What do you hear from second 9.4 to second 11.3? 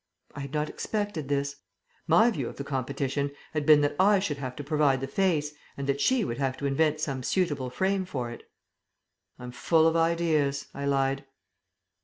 full of ideas," I lied.